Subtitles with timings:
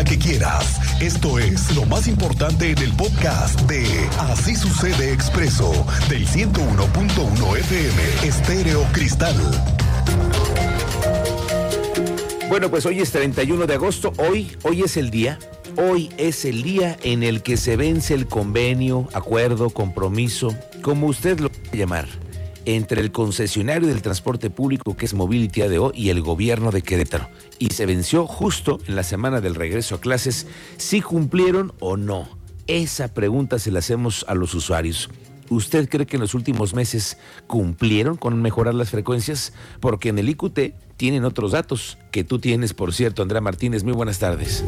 [0.00, 0.80] que quieras.
[1.02, 3.84] Esto es lo más importante en el podcast de
[4.20, 5.70] Así sucede expreso
[6.08, 9.36] del 101.1 FM Estéreo Cristal.
[12.48, 14.14] Bueno, pues hoy es 31 de agosto.
[14.16, 15.38] Hoy, hoy es el día.
[15.76, 21.38] Hoy es el día en el que se vence el convenio, acuerdo, compromiso, como usted
[21.38, 22.08] lo quiere llamar
[22.64, 27.28] entre el concesionario del transporte público que es Mobility ADO y el gobierno de Querétaro.
[27.62, 32.28] Y se venció justo en la semana del regreso a clases si cumplieron o no.
[32.66, 35.08] Esa pregunta se la hacemos a los usuarios.
[35.48, 39.52] ¿Usted cree que en los últimos meses cumplieron con mejorar las frecuencias?
[39.78, 40.58] Porque en el IQT
[40.96, 43.84] tienen otros datos que tú tienes, por cierto, Andrea Martínez.
[43.84, 44.64] Muy buenas tardes.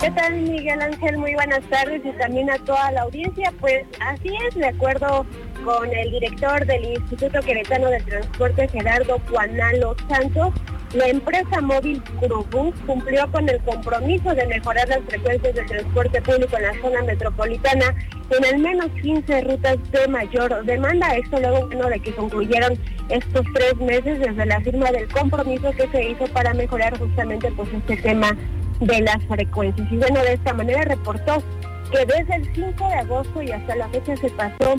[0.00, 1.16] ¿Qué tal, Miguel Ángel?
[1.16, 3.50] Muy buenas tardes y también a toda la audiencia.
[3.60, 5.24] Pues así es, de acuerdo
[5.64, 10.52] con el director del Instituto Queretano de Transporte, Gerardo Juanalo Santos,
[10.94, 16.56] la empresa móvil Curubús cumplió con el compromiso de mejorar las frecuencias de transporte público
[16.56, 17.94] en la zona metropolitana
[18.30, 21.14] en al menos 15 rutas de mayor demanda.
[21.16, 26.10] Esto luego de que concluyeron estos tres meses desde la firma del compromiso que se
[26.10, 28.36] hizo para mejorar justamente pues este tema
[28.80, 29.90] de las frecuencias.
[29.90, 31.42] Y bueno, de esta manera reportó
[31.90, 34.76] que desde el 5 de agosto y hasta la fecha se pasó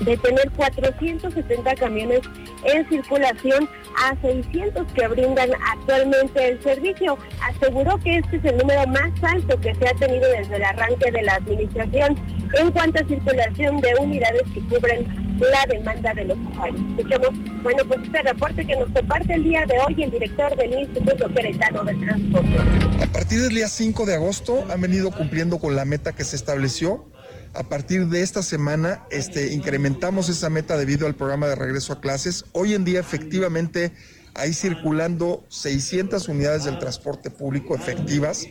[0.00, 2.20] de tener 470 camiones
[2.64, 7.18] en circulación a 600 que brindan actualmente el servicio.
[7.42, 11.10] Aseguró que este es el número más alto que se ha tenido desde el arranque
[11.10, 12.16] de la administración
[12.54, 16.80] en cuanto a circulación de unidades que cubren la demanda de los usuarios.
[16.90, 17.30] Escuchemos,
[17.62, 21.28] bueno, pues este reporte que nos comparte el día de hoy el director del Instituto
[21.28, 22.56] Queretano del Transporte.
[23.02, 26.36] A partir del día 5 de agosto han venido cumpliendo con la meta que se
[26.36, 27.06] estableció
[27.54, 32.00] a partir de esta semana este, incrementamos esa meta debido al programa de regreso a
[32.00, 32.44] clases.
[32.52, 33.92] Hoy en día efectivamente
[34.34, 38.46] hay circulando 600 unidades del transporte público efectivas.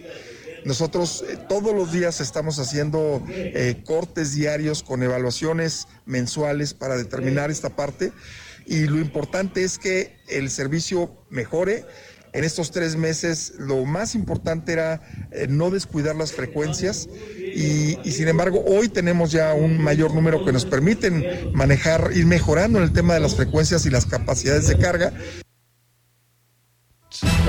[0.66, 7.52] Nosotros eh, todos los días estamos haciendo eh, cortes diarios con evaluaciones mensuales para determinar
[7.52, 8.12] esta parte
[8.66, 11.86] y lo importante es que el servicio mejore
[12.34, 15.02] en estos tres meses lo más importante era
[15.32, 17.08] eh, no descuidar las frecuencias
[17.56, 22.80] y, sin embargo hoy tenemos ya un mayor número que nos permiten manejar, ir mejorando
[22.80, 25.14] en el tema de las frecuencias y las capacidades de carga.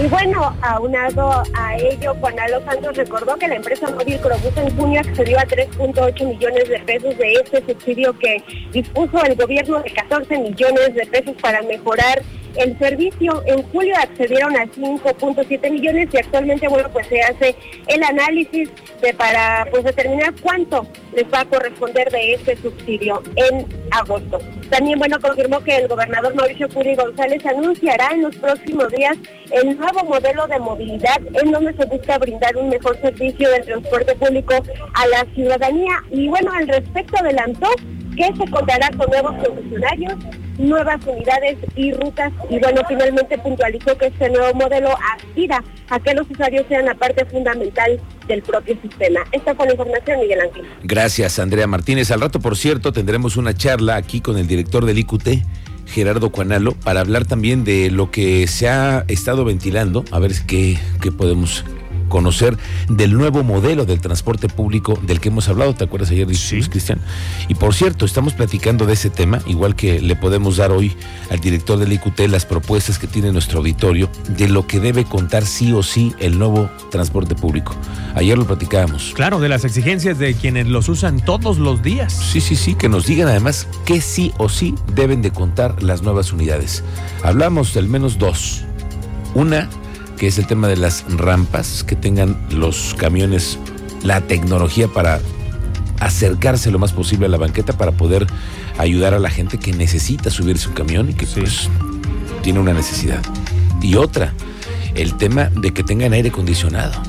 [0.03, 4.77] Y bueno, aunado a ello, Juan Alo Santos recordó que la empresa móvil Crobús en
[4.77, 9.93] junio accedió a 3.8 millones de pesos de este subsidio que dispuso el gobierno de
[9.93, 12.22] 14 millones de pesos para mejorar
[12.58, 13.42] el servicio.
[13.46, 18.69] En julio accedieron a 5.7 millones y actualmente, bueno, pues se hace el análisis
[19.00, 24.38] de para pues determinar cuánto les va a corresponder de este subsidio en agosto.
[24.70, 29.16] También, bueno, confirmó que el gobernador Mauricio Curi González anunciará en los próximos días
[29.50, 34.14] el nuevo modelo de movilidad en donde se busca brindar un mejor servicio del transporte
[34.16, 34.54] público
[34.94, 36.02] a la ciudadanía.
[36.10, 37.69] Y bueno, al respecto adelantó
[38.19, 40.17] que se contará con nuevos funcionarios
[40.59, 46.15] nuevas unidades y rutas y bueno, finalmente puntualizó que este nuevo modelo aspira a que
[46.15, 49.21] los usuarios sean la parte fundamental del propio sistema.
[49.33, 50.67] Esta fue la información, Miguel Ángel.
[50.83, 52.11] Gracias, Andrea Martínez.
[52.11, 55.29] Al rato, por cierto, tendremos una charla aquí con el director del IQT.
[55.87, 60.77] Gerardo Cuanalo, para hablar también de lo que se ha estado ventilando, a ver qué,
[61.00, 61.65] qué podemos
[62.08, 62.56] conocer
[62.88, 66.60] del nuevo modelo del transporte público del que hemos hablado, ¿te acuerdas ayer, sí.
[66.62, 67.00] Cristian?
[67.48, 70.96] Y por cierto, estamos platicando de ese tema, igual que le podemos dar hoy
[71.30, 75.44] al director del IQT las propuestas que tiene nuestro auditorio de lo que debe contar
[75.46, 77.74] sí o sí el nuevo transporte público.
[78.14, 79.12] Ayer lo platicábamos.
[79.14, 82.12] Claro, de las exigencias de quienes los usan todos los días.
[82.12, 86.02] Sí, sí, sí, que nos digan además que sí o sí deben de contar las
[86.02, 86.82] nuevas unidades.
[87.22, 88.64] Hablamos de al menos dos.
[89.34, 89.69] Una
[90.19, 93.59] que es el tema de las rampas, que tengan los camiones
[94.03, 95.21] la tecnología para
[96.01, 98.27] acercarse lo más posible a la banqueta para poder
[98.79, 101.69] ayudar a la gente que necesita subirse un camión y que pues
[102.43, 103.23] tiene una necesidad.
[103.81, 104.33] Y otra,
[104.95, 107.00] el tema de que tengan aire acondicionado.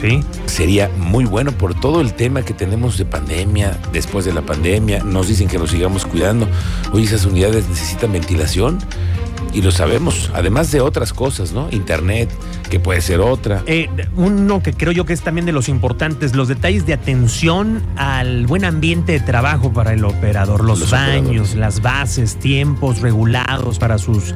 [0.00, 0.20] Sí.
[0.44, 5.02] Sería muy bueno por todo el tema que tenemos de pandemia, después de la pandemia.
[5.02, 6.46] Nos dicen que nos sigamos cuidando.
[6.92, 8.78] Hoy esas unidades necesitan ventilación
[9.52, 11.68] y lo sabemos, además de otras cosas, ¿no?
[11.70, 12.30] Internet,
[12.70, 13.62] que puede ser otra.
[13.66, 17.82] Eh, uno que creo yo que es también de los importantes, los detalles de atención
[17.96, 23.98] al buen ambiente de trabajo para el operador, los, baños, las bases, tiempos regulados para
[23.98, 24.34] sus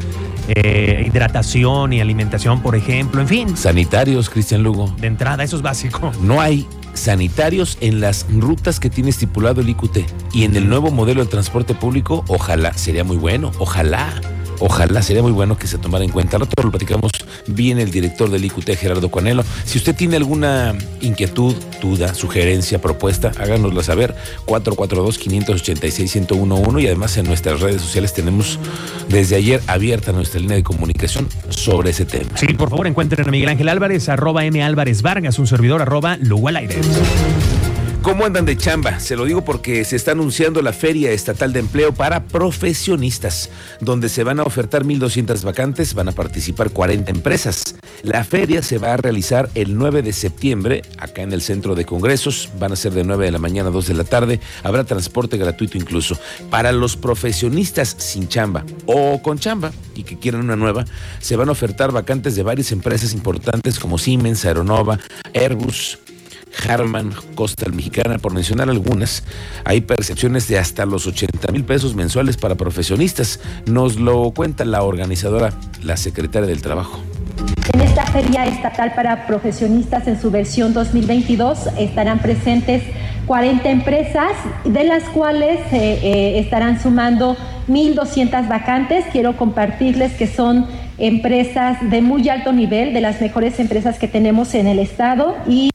[0.48, 3.56] eh, hidratación y alimentación, por ejemplo, en fin.
[3.56, 4.94] Sanitarios, Cristian Lugo.
[4.98, 6.12] De entrada, eso es básico.
[6.22, 9.98] No hay sanitarios en las rutas que tiene estipulado el IQT.
[10.32, 14.20] Y en el nuevo modelo de transporte público, ojalá, sería muy bueno, ojalá
[14.60, 16.36] Ojalá sería muy bueno que se tomara en cuenta.
[16.36, 17.10] Al rato lo platicamos
[17.46, 19.42] bien el director del IQT, Gerardo Conelo.
[19.64, 24.14] Si usted tiene alguna inquietud, duda, sugerencia, propuesta, háganosla saber.
[24.46, 28.58] 442-586-1011 y además en nuestras redes sociales tenemos
[29.08, 32.36] desde ayer abierta nuestra línea de comunicación sobre ese tema.
[32.36, 36.16] Sí, por favor encuentren a Miguel Ángel Álvarez, arroba M Álvarez Vargas, un servidor, arroba
[36.16, 36.40] Lugo.
[38.02, 38.98] ¿Cómo andan de chamba?
[38.98, 43.50] Se lo digo porque se está anunciando la Feria Estatal de Empleo para Profesionistas,
[43.80, 47.76] donde se van a ofertar 1.200 vacantes, van a participar 40 empresas.
[48.02, 51.84] La feria se va a realizar el 9 de septiembre, acá en el Centro de
[51.84, 54.84] Congresos, van a ser de 9 de la mañana a 2 de la tarde, habrá
[54.84, 56.18] transporte gratuito incluso.
[56.48, 60.86] Para los profesionistas sin chamba o con chamba y que quieran una nueva,
[61.18, 64.98] se van a ofertar vacantes de varias empresas importantes como Siemens, Aeronova,
[65.34, 65.98] Airbus,
[66.68, 69.24] Harman, Costa Mexicana, por mencionar algunas,
[69.64, 73.40] hay percepciones de hasta los 80 mil pesos mensuales para profesionistas.
[73.66, 75.52] Nos lo cuenta la organizadora,
[75.82, 77.00] la secretaria del Trabajo.
[77.72, 82.82] En esta feria estatal para profesionistas en su versión 2022 estarán presentes
[83.26, 84.32] 40 empresas,
[84.64, 87.36] de las cuales eh, eh, estarán sumando
[87.68, 89.04] 1.200 vacantes.
[89.12, 90.66] Quiero compartirles que son
[90.98, 95.70] empresas de muy alto nivel, de las mejores empresas que tenemos en el estado y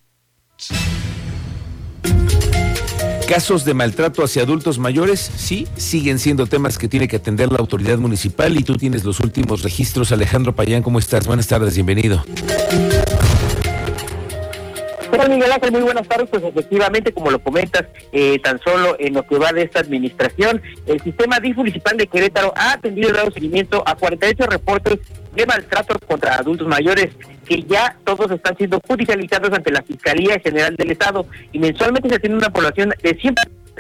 [3.28, 7.58] Casos de maltrato hacia adultos mayores, sí, siguen siendo temas que tiene que atender la
[7.58, 10.12] autoridad municipal y tú tienes los últimos registros.
[10.12, 11.26] Alejandro Payán, ¿cómo estás?
[11.26, 12.24] Buenas tardes, bienvenido.
[15.12, 16.30] Hola Miguel Ángel, muy buenas tardes.
[16.30, 20.62] Pues efectivamente, como lo comentas, eh, tan solo en lo que va de esta administración,
[20.86, 25.00] el sistema DIF municipal de Querétaro ha atendido y dado seguimiento a 48 reportes
[25.36, 27.10] de maltrato contra adultos mayores
[27.46, 32.20] que ya todos están siendo judicializados ante la Fiscalía General del Estado y mensualmente se
[32.20, 33.36] tiene una población de 100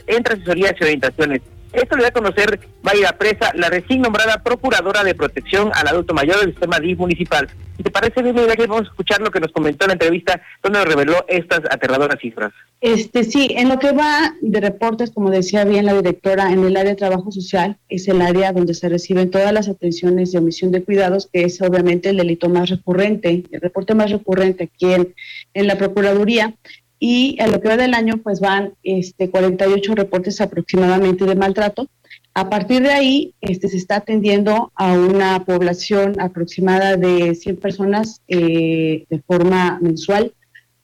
[0.07, 1.41] entre asesorías y orientaciones.
[1.73, 6.13] Esto le da a conocer Mayra Presa, la recién nombrada Procuradora de Protección al Adulto
[6.13, 7.50] Mayor del Sistema DIF Municipal.
[7.77, 10.42] Si te parece bien, que vamos a escuchar lo que nos comentó en la entrevista,
[10.63, 12.54] donde nos reveló estas aterradoras cifras.
[12.81, 16.77] Este sí, en lo que va de reportes, como decía bien la directora, en el
[16.77, 20.72] área de trabajo social es el área donde se reciben todas las atenciones de omisión
[20.72, 25.13] de cuidados, que es obviamente el delito más recurrente, el reporte más recurrente aquí en,
[25.54, 26.56] en la Procuraduría
[27.00, 31.88] y a lo que va del año pues van este 48 reportes aproximadamente de maltrato.
[32.37, 38.21] A partir de ahí este, se está atendiendo a una población aproximada de 100 personas
[38.27, 40.33] eh, de forma mensual.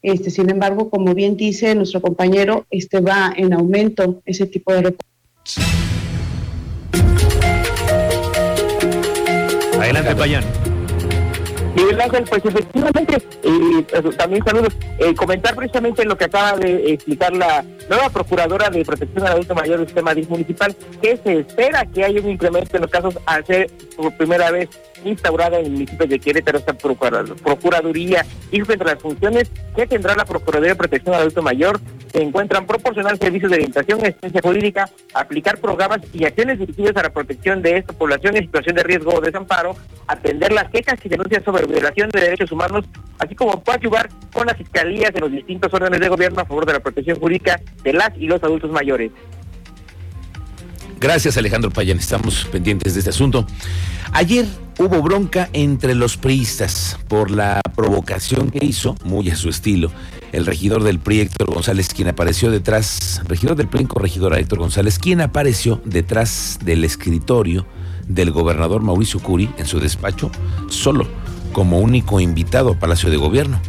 [0.01, 4.81] Este, sin embargo, como bien dice nuestro compañero, este va en aumento ese tipo de
[4.81, 5.57] reportes.
[9.77, 10.70] Adelante, Payán.
[11.75, 17.33] Miguel Ángel, pues efectivamente, eh, también saludos, eh, comentar precisamente lo que acaba de explicar
[17.33, 22.03] la nueva Procuradora de Protección al Adulto Mayor del Sistema Municipal, que se espera que
[22.03, 24.69] haya un incremento en los casos al ser por primera vez
[25.05, 30.25] instaurada en el municipio de Querétaro esta Procuraduría y entre las funciones que tendrá la
[30.25, 31.79] Procuraduría de Protección al Adulto Mayor
[32.11, 37.09] se encuentran proporcionar servicios de orientación, asistencia jurídica, aplicar programas y acciones dirigidas a la
[37.09, 39.75] protección de esta población en situación de riesgo o desamparo,
[40.07, 42.85] atender las quejas y denuncias sobre violación de derechos humanos,
[43.17, 46.73] así como ayudar con las fiscalías de los distintos órdenes de gobierno a favor de
[46.73, 49.11] la protección jurídica de las y los adultos mayores.
[51.01, 53.47] Gracias Alejandro Payán, estamos pendientes de este asunto.
[54.11, 54.45] Ayer
[54.77, 59.91] hubo bronca entre los priistas por la provocación que hizo, muy a su estilo,
[60.31, 64.99] el regidor del PRI, Héctor González, quien apareció detrás, regidor del PRI, corregidora Héctor González,
[64.99, 67.65] quien apareció detrás del escritorio
[68.07, 70.29] del gobernador Mauricio Curi en su despacho,
[70.69, 71.07] solo,
[71.51, 73.59] como único invitado a Palacio de Gobierno.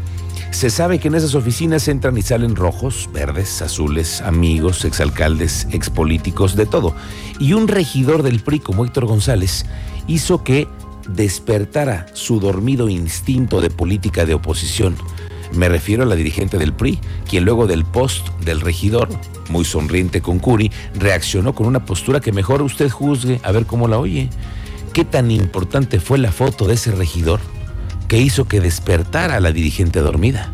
[0.52, 6.54] Se sabe que en esas oficinas entran y salen rojos, verdes, azules, amigos, exalcaldes, expolíticos,
[6.54, 6.94] de todo.
[7.40, 9.64] Y un regidor del PRI como Héctor González
[10.06, 10.68] hizo que
[11.08, 14.94] despertara su dormido instinto de política de oposición.
[15.52, 19.08] Me refiero a la dirigente del PRI, quien luego del post del regidor,
[19.48, 23.88] muy sonriente con Curi, reaccionó con una postura que mejor usted juzgue a ver cómo
[23.88, 24.28] la oye.
[24.92, 27.40] ¿Qué tan importante fue la foto de ese regidor
[28.12, 30.52] que hizo que despertara a la dirigente dormida?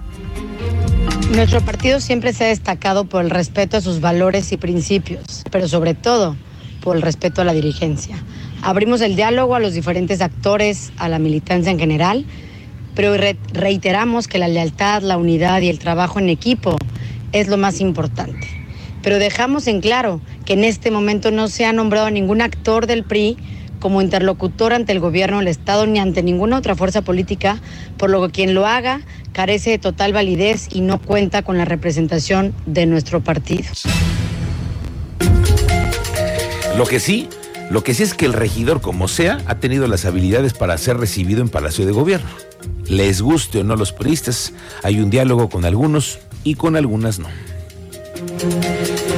[1.34, 5.66] Nuestro partido siempre se ha destacado por el respeto a sus valores y principios, pero
[5.66, 6.36] sobre todo
[6.80, 8.14] por el respeto a la dirigencia.
[8.62, 12.26] Abrimos el diálogo a los diferentes actores, a la militancia en general,
[12.94, 13.16] pero
[13.52, 16.76] reiteramos que la lealtad, la unidad y el trabajo en equipo
[17.32, 18.46] es lo más importante.
[19.02, 23.02] Pero dejamos en claro que en este momento no se ha nombrado ningún actor del
[23.02, 23.36] PRI
[23.78, 27.60] como interlocutor ante el gobierno del Estado ni ante ninguna otra fuerza política,
[27.96, 29.00] por lo que quien lo haga
[29.32, 33.64] carece de total validez y no cuenta con la representación de nuestro partido.
[36.76, 37.28] Lo que sí
[37.70, 40.96] Lo que sí es que el regidor, como sea, ha tenido las habilidades para ser
[40.96, 42.30] recibido en Palacio de Gobierno.
[42.86, 47.28] Les guste o no los periodistas, hay un diálogo con algunos y con algunas no.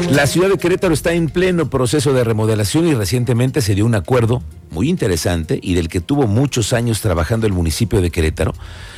[0.09, 3.95] La ciudad de Querétaro está en pleno proceso de remodelación y recientemente se dio un
[3.95, 8.53] acuerdo muy interesante y del que tuvo muchos años trabajando el municipio de Querétaro.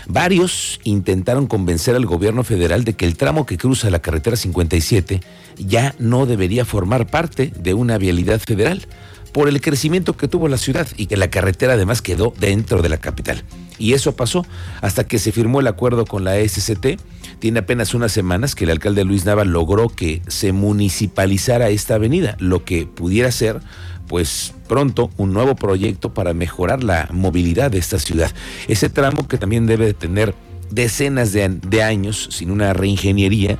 [0.06, 5.20] Varios intentaron convencer al gobierno federal de que el tramo que cruza la carretera 57
[5.58, 8.86] ya no debería formar parte de una vialidad federal
[9.32, 12.88] por el crecimiento que tuvo la ciudad y que la carretera además quedó dentro de
[12.88, 13.42] la capital.
[13.78, 14.46] Y eso pasó
[14.80, 16.98] hasta que se firmó el acuerdo con la SCT
[17.42, 22.36] tiene apenas unas semanas que el alcalde Luis Nava logró que se municipalizara esta avenida,
[22.38, 23.58] lo que pudiera ser
[24.06, 28.30] pues pronto un nuevo proyecto para mejorar la movilidad de esta ciudad.
[28.68, 30.36] Ese tramo que también debe de tener
[30.70, 33.58] decenas de, de años sin una reingeniería,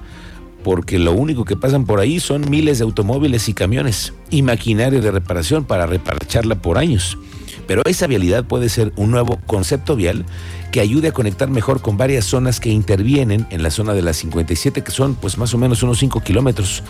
[0.63, 5.01] porque lo único que pasan por ahí son miles de automóviles y camiones y maquinaria
[5.01, 7.19] de reparación para reparcharla por años.
[7.67, 10.25] Pero esa vialidad puede ser un nuevo concepto vial
[10.73, 14.13] que ayude a conectar mejor con varias zonas que intervienen en la zona de la
[14.13, 16.83] 57, que son pues más o menos unos 5 kilómetros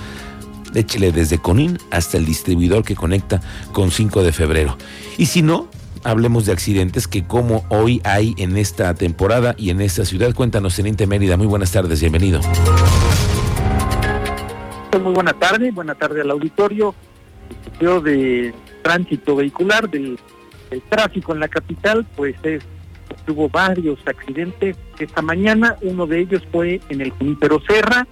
[0.72, 4.78] de desde Conín hasta el distribuidor que conecta con 5 de febrero.
[5.18, 5.68] Y si no,
[6.04, 10.32] hablemos de accidentes que como hoy hay en esta temporada y en esta ciudad.
[10.34, 11.36] Cuéntanos, Teniente Mérida.
[11.36, 12.40] Muy buenas tardes, bienvenido.
[15.02, 16.94] Muy buena tarde, buena tarde al auditorio.
[17.80, 20.18] El de tránsito vehicular del
[20.70, 22.62] el tráfico en la capital, pues es,
[23.26, 25.76] tuvo varios accidentes esta mañana.
[25.82, 28.06] Uno de ellos fue en el Junípero Serra,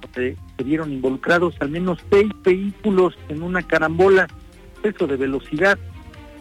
[0.00, 4.28] donde se vieron involucrados al menos seis vehículos en una carambola,
[4.76, 5.78] exceso de velocidad.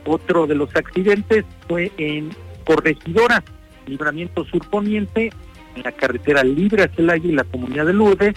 [0.05, 2.31] Otro de los accidentes fue en
[2.65, 3.43] Corregidora,
[3.85, 5.31] libramiento surponiente,
[5.75, 8.35] en la carretera libre el y la comunidad de Lourdes,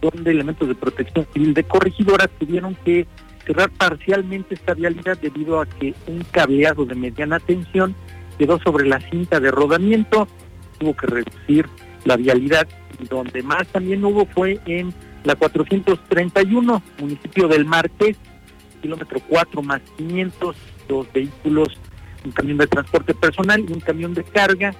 [0.00, 3.06] donde elementos de protección civil de Corregidora tuvieron que
[3.46, 7.94] cerrar parcialmente esta vialidad debido a que un cableado de mediana tensión
[8.38, 10.28] quedó sobre la cinta de rodamiento,
[10.78, 11.68] tuvo que reducir
[12.04, 12.66] la vialidad.
[13.10, 18.16] Donde más también hubo fue en la 431, municipio del Martes,
[18.82, 20.56] kilómetro 4 más 500,
[20.88, 21.68] dos vehículos,
[22.24, 24.74] un camión de transporte personal y un camión de carga,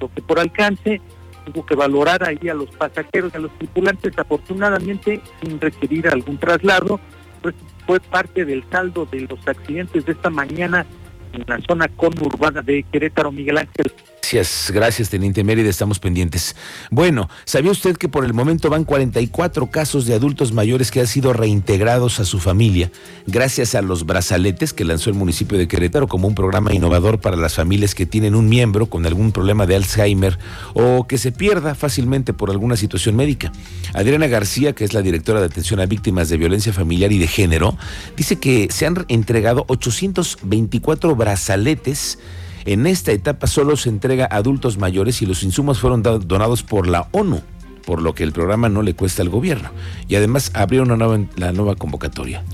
[0.00, 1.00] lo que por alcance
[1.44, 7.00] tuvo que valorar ahí a los pasajeros a los tripulantes, afortunadamente sin requerir algún traslado,
[7.42, 7.54] pues
[7.86, 10.86] fue parte del saldo de los accidentes de esta mañana
[11.32, 13.92] en la zona conurbada de Querétaro, Miguel Ángel.
[14.32, 16.54] Gracias, Teniente Mérida, estamos pendientes.
[16.90, 21.08] Bueno, ¿sabía usted que por el momento van 44 casos de adultos mayores que han
[21.08, 22.92] sido reintegrados a su familia
[23.26, 27.36] gracias a los brazaletes que lanzó el municipio de Querétaro como un programa innovador para
[27.36, 30.38] las familias que tienen un miembro con algún problema de Alzheimer
[30.74, 33.50] o que se pierda fácilmente por alguna situación médica?
[33.94, 37.26] Adriana García, que es la directora de atención a víctimas de violencia familiar y de
[37.26, 37.76] género,
[38.16, 42.18] dice que se han entregado 824 brazaletes
[42.64, 46.86] en esta etapa solo se entrega a adultos mayores y los insumos fueron donados por
[46.86, 47.40] la ONU,
[47.86, 49.70] por lo que el programa no le cuesta al gobierno.
[50.08, 52.44] Y además abrió una nueva, la nueva convocatoria.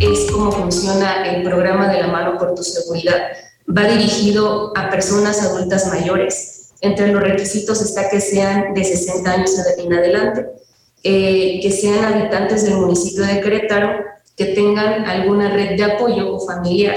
[0.00, 3.18] Es como funciona el programa de la mano por tu seguridad.
[3.68, 6.72] Va dirigido a personas adultas mayores.
[6.80, 10.46] Entre los requisitos está que sean de 60 años en adelante,
[11.04, 14.04] eh, que sean habitantes del municipio de Querétaro,
[14.36, 16.96] que tengan alguna red de apoyo o familiar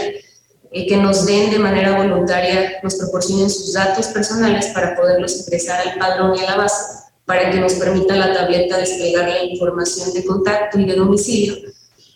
[0.75, 5.87] eh, que nos den de manera voluntaria, nos proporcionen sus datos personales para poderlos ingresar
[5.87, 10.11] al padrón y a la base, para que nos permita la tableta desplegar la información
[10.11, 11.55] de contacto y de domicilio.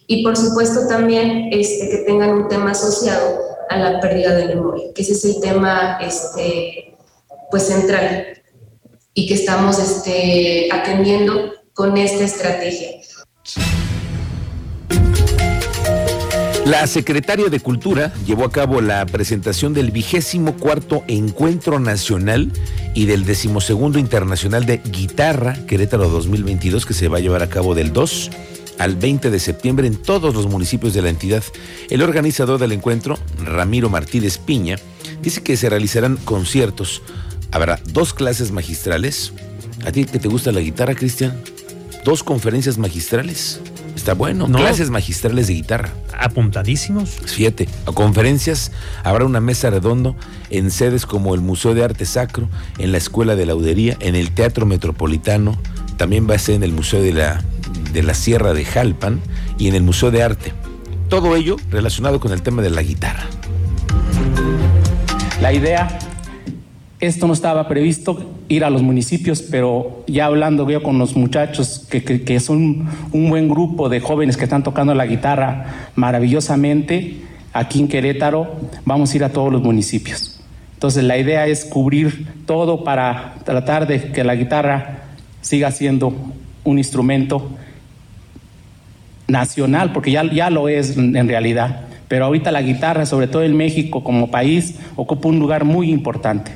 [0.07, 3.39] Y por supuesto también este, que tengan un tema asociado
[3.69, 6.97] a la pérdida de memoria, que ese es el tema este,
[7.49, 8.41] pues central
[9.13, 12.89] y que estamos este, atendiendo con esta estrategia.
[16.69, 22.51] La secretaria de Cultura llevó a cabo la presentación del vigésimo cuarto Encuentro Nacional
[22.93, 27.73] y del decimosegundo Internacional de Guitarra Querétaro 2022 que se va a llevar a cabo
[27.73, 28.29] del 2
[28.77, 31.43] al 20 de septiembre en todos los municipios de la entidad.
[31.89, 34.75] El organizador del encuentro, Ramiro Martínez Piña,
[35.23, 37.01] dice que se realizarán conciertos.
[37.49, 39.33] Habrá dos clases magistrales.
[39.87, 41.41] ¿A ti que te gusta la guitarra, Cristian?
[42.05, 43.59] Dos conferencias magistrales
[43.99, 44.47] Está bueno.
[44.47, 45.89] Clases magistrales de guitarra.
[46.17, 47.17] Apuntadísimos.
[47.25, 47.67] Siete.
[47.85, 48.71] A conferencias
[49.03, 50.15] habrá una mesa redondo
[50.49, 54.31] en sedes como el Museo de Arte Sacro, en la Escuela de Laudería, en el
[54.31, 55.59] Teatro Metropolitano.
[55.97, 57.43] También va a ser en el Museo de la,
[57.91, 59.19] de la Sierra de Jalpan
[59.57, 60.53] y en el Museo de Arte.
[61.09, 63.25] Todo ello relacionado con el tema de la guitarra.
[65.41, 65.99] La idea
[67.01, 71.87] Esto no estaba previsto, ir a los municipios, pero ya hablando yo con los muchachos,
[71.89, 77.21] que, que, son un buen grupo de jóvenes que están tocando la guitarra maravillosamente,
[77.53, 80.41] aquí en Querétaro vamos a ir a todos los municipios.
[80.73, 85.03] Entonces la idea es cubrir todo para tratar de que la guitarra
[85.41, 86.13] siga siendo
[86.63, 87.51] un instrumento
[89.27, 91.81] nacional, porque ya, ya lo es en realidad.
[92.07, 96.51] Pero ahorita la guitarra, sobre todo en México como país, ocupa un lugar muy importante.